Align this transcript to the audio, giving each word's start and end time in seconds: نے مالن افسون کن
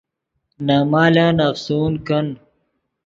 نے 0.65 0.77
مالن 0.91 1.37
افسون 1.49 1.93
کن 2.05 2.27